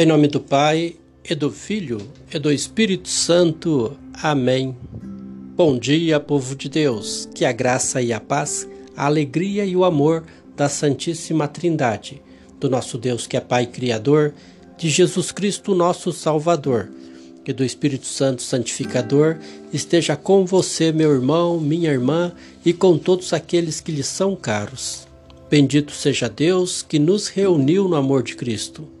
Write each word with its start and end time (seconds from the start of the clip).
Em 0.00 0.06
nome 0.06 0.28
do 0.28 0.38
Pai, 0.38 0.94
e 1.28 1.34
do 1.34 1.50
Filho, 1.50 2.00
e 2.32 2.38
do 2.38 2.52
Espírito 2.52 3.08
Santo. 3.08 3.98
Amém. 4.22 4.76
Bom 5.56 5.76
dia, 5.76 6.20
povo 6.20 6.54
de 6.54 6.68
Deus. 6.68 7.28
Que 7.34 7.44
a 7.44 7.50
graça 7.50 8.00
e 8.00 8.12
a 8.12 8.20
paz, 8.20 8.68
a 8.96 9.06
alegria 9.06 9.64
e 9.64 9.74
o 9.74 9.84
amor 9.84 10.22
da 10.56 10.68
Santíssima 10.68 11.48
Trindade, 11.48 12.22
do 12.60 12.70
nosso 12.70 12.96
Deus 12.96 13.26
que 13.26 13.36
é 13.36 13.40
Pai 13.40 13.66
Criador, 13.66 14.34
de 14.76 14.88
Jesus 14.88 15.32
Cristo, 15.32 15.74
nosso 15.74 16.12
Salvador, 16.12 16.88
e 17.44 17.52
do 17.52 17.64
Espírito 17.64 18.06
Santo 18.06 18.40
Santificador, 18.40 19.38
esteja 19.72 20.14
com 20.14 20.46
você, 20.46 20.92
meu 20.92 21.12
irmão, 21.12 21.58
minha 21.58 21.90
irmã, 21.90 22.30
e 22.64 22.72
com 22.72 22.96
todos 22.96 23.32
aqueles 23.32 23.80
que 23.80 23.90
lhe 23.90 24.04
são 24.04 24.36
caros. 24.36 25.08
Bendito 25.50 25.90
seja 25.90 26.28
Deus 26.28 26.82
que 26.82 27.00
nos 27.00 27.26
reuniu 27.26 27.88
no 27.88 27.96
amor 27.96 28.22
de 28.22 28.36
Cristo 28.36 28.96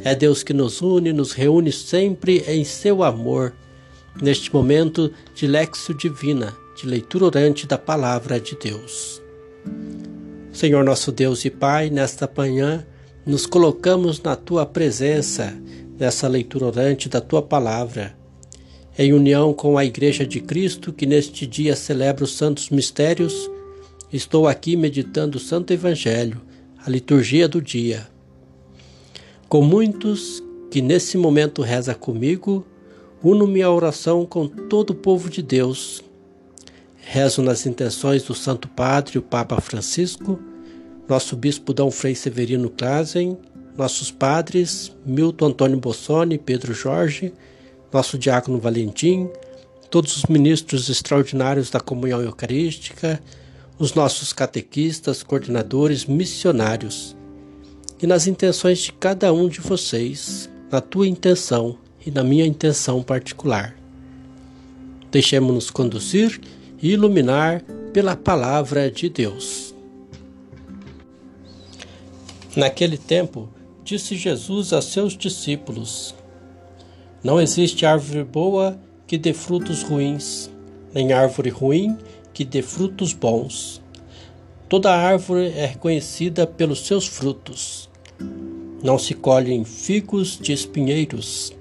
é 0.00 0.14
Deus 0.14 0.42
que 0.42 0.52
nos 0.52 0.80
une, 0.80 1.12
nos 1.12 1.32
reúne 1.32 1.70
sempre 1.70 2.42
em 2.48 2.64
seu 2.64 3.02
amor, 3.02 3.52
neste 4.20 4.52
momento 4.52 5.12
de 5.34 5.46
lexo 5.46 5.92
divina, 5.94 6.56
de 6.76 6.86
leitura 6.86 7.26
orante 7.26 7.66
da 7.66 7.76
palavra 7.76 8.40
de 8.40 8.56
Deus. 8.56 9.20
Senhor 10.52 10.84
nosso 10.84 11.12
Deus 11.12 11.44
e 11.44 11.50
Pai, 11.50 11.90
nesta 11.90 12.30
manhã 12.34 12.86
nos 13.24 13.46
colocamos 13.46 14.20
na 14.20 14.34
tua 14.34 14.66
presença, 14.66 15.54
nessa 15.98 16.26
leitura 16.26 16.66
orante 16.66 17.08
da 17.08 17.20
tua 17.20 17.42
palavra, 17.42 18.16
em 18.98 19.12
união 19.12 19.54
com 19.54 19.78
a 19.78 19.84
Igreja 19.84 20.26
de 20.26 20.40
Cristo 20.40 20.92
que 20.92 21.06
neste 21.06 21.46
dia 21.46 21.76
celebra 21.76 22.24
os 22.24 22.36
santos 22.36 22.68
mistérios. 22.70 23.50
Estou 24.12 24.46
aqui 24.46 24.76
meditando 24.76 25.38
o 25.38 25.40
Santo 25.40 25.72
Evangelho, 25.72 26.40
a 26.84 26.90
liturgia 26.90 27.48
do 27.48 27.62
dia 27.62 28.11
com 29.52 29.60
muitos 29.60 30.42
que 30.70 30.80
nesse 30.80 31.18
momento 31.18 31.60
reza 31.60 31.94
comigo, 31.94 32.66
uno 33.22 33.46
minha 33.46 33.70
oração 33.70 34.24
com 34.24 34.48
todo 34.48 34.92
o 34.92 34.94
povo 34.94 35.28
de 35.28 35.42
Deus. 35.42 36.02
Rezo 36.96 37.42
nas 37.42 37.66
intenções 37.66 38.22
do 38.22 38.34
Santo 38.34 38.66
Padre, 38.66 39.18
o 39.18 39.22
Papa 39.22 39.60
Francisco, 39.60 40.40
nosso 41.06 41.36
Bispo 41.36 41.74
Dom 41.74 41.90
Frei 41.90 42.14
Severino 42.14 42.70
Klazen, 42.70 43.36
nossos 43.76 44.10
padres 44.10 44.90
Milton 45.04 45.48
Antônio 45.48 45.76
Bossoni, 45.76 46.38
Pedro 46.38 46.72
Jorge, 46.72 47.34
nosso 47.92 48.16
Diácono 48.16 48.58
Valentim, 48.58 49.28
todos 49.90 50.16
os 50.16 50.24
ministros 50.24 50.88
extraordinários 50.88 51.68
da 51.68 51.78
comunhão 51.78 52.22
eucarística, 52.22 53.22
os 53.78 53.92
nossos 53.92 54.32
catequistas, 54.32 55.22
coordenadores, 55.22 56.06
missionários 56.06 57.14
e 58.02 58.06
nas 58.06 58.26
intenções 58.26 58.80
de 58.80 58.92
cada 58.92 59.32
um 59.32 59.48
de 59.48 59.60
vocês, 59.60 60.50
na 60.70 60.80
tua 60.80 61.06
intenção 61.06 61.78
e 62.04 62.10
na 62.10 62.24
minha 62.24 62.44
intenção 62.44 63.00
particular. 63.00 63.76
Deixemos-nos 65.12 65.70
conduzir 65.70 66.40
e 66.82 66.90
iluminar 66.90 67.62
pela 67.92 68.16
palavra 68.16 68.90
de 68.90 69.08
Deus. 69.08 69.72
Naquele 72.56 72.98
tempo, 72.98 73.48
disse 73.84 74.16
Jesus 74.16 74.72
a 74.72 74.82
seus 74.82 75.16
discípulos: 75.16 76.12
Não 77.22 77.40
existe 77.40 77.86
árvore 77.86 78.24
boa 78.24 78.80
que 79.06 79.16
dê 79.16 79.32
frutos 79.32 79.82
ruins, 79.82 80.50
nem 80.92 81.12
árvore 81.12 81.50
ruim 81.50 81.96
que 82.34 82.44
dê 82.44 82.62
frutos 82.62 83.12
bons. 83.12 83.80
Toda 84.68 84.92
árvore 84.92 85.52
é 85.54 85.66
reconhecida 85.66 86.46
pelos 86.46 86.86
seus 86.86 87.06
frutos. 87.06 87.91
Não 88.82 88.98
se 88.98 89.14
colhem 89.14 89.64
figos 89.64 90.38
de 90.38 90.52
espinheiros, 90.52 91.52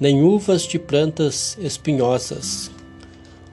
nem 0.00 0.22
uvas 0.22 0.62
de 0.62 0.78
plantas 0.78 1.56
espinhosas. 1.60 2.70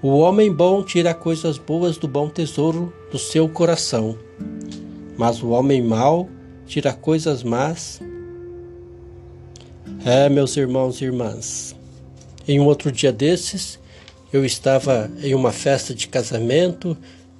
O 0.01 0.17
homem 0.17 0.51
bom 0.51 0.83
tira 0.83 1.13
coisas 1.13 1.57
boas 1.57 1.97
do 1.97 2.07
bom 2.07 2.27
tesouro 2.27 2.93
do 3.11 3.17
seu 3.17 3.47
coração, 3.47 4.17
mas 5.17 5.41
o 5.41 5.49
homem 5.49 5.81
mau 5.81 6.27
tira 6.65 6.91
coisas 6.91 7.43
más. 7.43 8.01
É, 10.05 10.27
meus 10.27 10.57
irmãos 10.57 10.99
e 10.99 11.05
irmãs, 11.05 11.73
em 12.47 12.59
um 12.59 12.65
outro 12.65 12.91
dia 12.91 13.11
desses, 13.11 13.79
eu 14.33 14.43
estava 14.43 15.09
em 15.21 15.33
uma 15.33 15.51
festa 15.51 15.93
de 15.93 16.07
casamento 16.07 16.97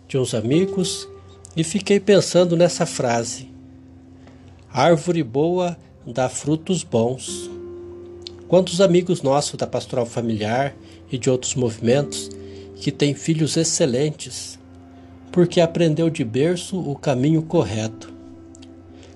de 0.07 0.17
uns 0.17 0.33
amigos 0.33 1.09
e 1.57 1.63
fiquei 1.63 1.99
pensando 1.99 2.55
nessa 2.55 2.85
frase. 2.85 3.52
Árvore 4.75 5.21
boa 5.21 5.77
dá 6.03 6.27
frutos 6.27 6.83
bons. 6.83 7.47
Quantos 8.47 8.81
amigos 8.81 9.21
nossos 9.21 9.53
da 9.53 9.67
pastoral 9.67 10.03
familiar 10.03 10.75
e 11.11 11.17
de 11.19 11.29
outros 11.29 11.53
movimentos 11.53 12.27
que 12.77 12.91
têm 12.91 13.13
filhos 13.13 13.55
excelentes, 13.55 14.57
porque 15.31 15.61
aprendeu 15.61 16.09
de 16.09 16.23
berço 16.23 16.79
o 16.79 16.95
caminho 16.95 17.43
correto. 17.43 18.11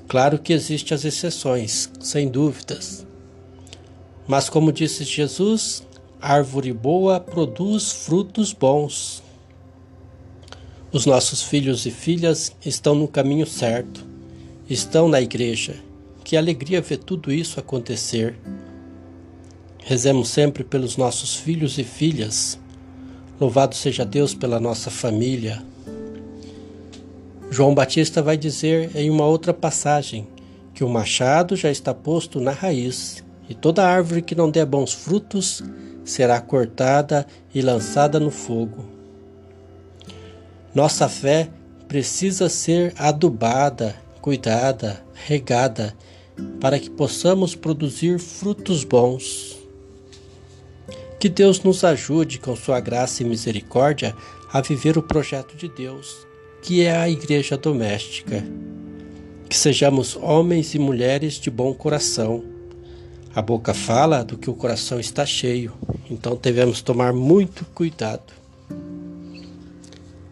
Claro 0.08 0.38
que 0.38 0.54
existem 0.54 0.94
as 0.94 1.04
exceções, 1.04 1.90
sem 2.00 2.30
dúvidas. 2.30 3.04
Mas 4.28 4.50
como 4.50 4.72
disse 4.72 5.04
Jesus, 5.04 5.82
árvore 6.22 6.72
boa 6.72 7.20
produz 7.20 7.92
frutos 7.92 8.54
bons. 8.54 9.24
Os 10.92 11.08
nossos 11.08 11.42
filhos 11.42 11.88
e 11.88 11.90
filhas 11.90 12.52
estão 12.64 12.94
no 12.94 13.08
caminho 13.08 13.48
certo 13.48 14.07
estão 14.70 15.08
na 15.08 15.22
igreja. 15.22 15.76
Que 16.24 16.36
alegria 16.36 16.82
ver 16.82 16.98
tudo 16.98 17.32
isso 17.32 17.60
acontecer. 17.60 18.36
Rezemos 19.80 20.30
sempre 20.30 20.64
pelos 20.64 20.98
nossos 20.98 21.36
filhos 21.36 21.78
e 21.78 21.84
filhas. 21.84 22.60
Louvado 23.40 23.76
seja 23.76 24.04
Deus 24.04 24.34
pela 24.34 24.60
nossa 24.60 24.92
família. 24.92 25.64
João 27.50 27.74
Batista 27.74 28.22
vai 28.22 28.36
dizer 28.36 28.94
em 28.94 29.10
uma 29.10 29.26
outra 29.26 29.54
passagem 29.54 30.28
que 30.74 30.84
o 30.84 30.90
machado 30.90 31.56
já 31.56 31.72
está 31.72 31.94
posto 31.94 32.42
na 32.42 32.52
raiz 32.52 33.24
e 33.48 33.54
toda 33.54 33.88
árvore 33.88 34.22
que 34.22 34.36
não 34.36 34.52
der 34.52 34.66
bons 34.66 34.92
frutos 34.92 35.64
será 36.04 36.42
cortada 36.42 37.26
e 37.56 37.62
lançada 37.62 38.20
no 38.20 38.30
fogo. 38.30 38.86
Nossa 40.76 41.08
fé 41.08 41.50
precisa 41.88 42.50
ser 42.50 42.94
adubada 42.98 43.96
cuidada, 44.28 45.02
regada, 45.14 45.96
para 46.60 46.78
que 46.78 46.90
possamos 46.90 47.56
produzir 47.56 48.20
frutos 48.20 48.84
bons. 48.84 49.58
Que 51.18 51.30
Deus 51.30 51.64
nos 51.64 51.82
ajude 51.86 52.38
com 52.38 52.54
Sua 52.54 52.82
graça 52.82 53.24
e 53.24 53.26
misericórdia 53.26 54.14
a 54.52 54.60
viver 54.60 54.98
o 54.98 55.02
projeto 55.02 55.56
de 55.56 55.70
Deus, 55.70 56.28
que 56.62 56.84
é 56.84 56.98
a 56.98 57.10
Igreja 57.10 57.56
Doméstica. 57.56 58.44
Que 59.48 59.56
sejamos 59.56 60.18
homens 60.18 60.76
e 60.76 60.80
mulheres 60.80 61.36
de 61.36 61.50
bom 61.50 61.74
coração. 61.74 62.44
A 63.34 63.42
boca 63.42 63.74
fala 63.74 64.26
do 64.26 64.38
que 64.38 64.50
o 64.50 64.54
coração 64.54 65.00
está 65.00 65.26
cheio, 65.26 65.72
então 66.12 66.36
devemos 66.36 66.82
tomar 66.82 67.14
muito 67.14 67.64
cuidado. 67.74 68.34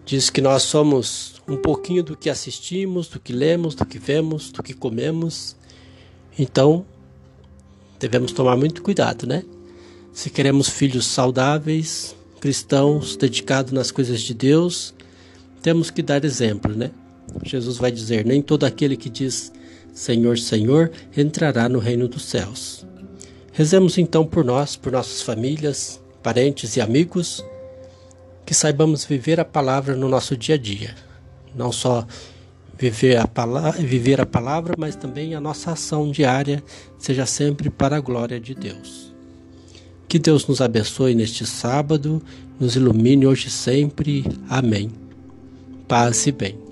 Diz 0.06 0.30
que 0.30 0.40
nós 0.40 0.62
somos 0.64 1.42
um 1.48 1.58
pouquinho 1.58 2.04
do 2.04 2.16
que 2.16 2.30
assistimos, 2.30 3.08
do 3.08 3.20
que 3.20 3.34
lemos, 3.34 3.74
do 3.74 3.86
que 3.86 3.98
vemos, 3.98 4.52
do 4.52 4.62
que 4.62 4.74
comemos. 4.74 5.56
Então, 6.38 6.86
devemos 8.00 8.32
tomar 8.32 8.56
muito 8.56 8.84
cuidado, 8.84 9.26
né? 9.26 9.44
Se 10.14 10.30
queremos 10.30 10.70
filhos 10.70 11.08
saudáveis, 11.08 12.16
cristãos, 12.40 13.16
dedicados 13.16 13.72
nas 13.72 13.90
coisas 13.90 14.22
de 14.22 14.34
Deus, 14.34 14.94
temos 15.62 15.90
que 15.90 16.04
dar 16.04 16.24
exemplo, 16.24 16.72
né? 16.76 16.92
Jesus 17.44 17.78
vai 17.78 17.92
dizer: 17.92 18.26
Nem 18.26 18.42
todo 18.42 18.64
aquele 18.66 18.96
que 18.96 19.10
diz 19.10 19.52
Senhor, 19.92 20.38
Senhor 20.38 20.92
entrará 21.18 21.68
no 21.68 21.80
reino 21.80 22.08
dos 22.08 22.26
céus. 22.26 22.86
Rezemos 23.52 23.98
então 23.98 24.26
por 24.26 24.46
nós, 24.46 24.76
por 24.76 24.92
nossas 24.92 25.22
famílias, 25.22 26.00
parentes 26.22 26.76
e 26.76 26.82
amigos, 26.82 27.44
que 28.46 28.54
saibamos 28.54 29.06
viver 29.06 29.40
a 29.40 29.46
palavra 29.46 29.96
no 29.96 30.08
nosso 30.08 30.38
dia 30.38 30.56
a 30.56 30.58
dia 30.58 30.96
não 31.56 31.72
só 31.72 32.06
viver 32.78 33.18
a, 33.18 33.26
palavra, 33.26 33.82
viver 33.82 34.20
a 34.20 34.26
palavra, 34.26 34.76
mas 34.78 34.96
também 34.96 35.34
a 35.34 35.40
nossa 35.40 35.72
ação 35.72 36.12
diária 36.12 36.62
seja 37.00 37.26
sempre 37.26 37.70
para 37.70 37.96
a 37.96 38.02
glória 38.02 38.40
de 38.40 38.54
Deus. 38.54 39.14
Que 40.08 40.20
Deus 40.20 40.46
nos 40.46 40.62
abençoe 40.62 41.16
neste 41.16 41.46
sábado, 41.46 42.22
nos 42.60 42.76
ilumine 42.76 43.26
hoje 43.26 43.48
e 43.48 43.52
sempre. 43.52 44.26
Amém. 44.50 44.92
Paz 45.88 46.28
e 46.28 46.32
bem. 46.32 46.65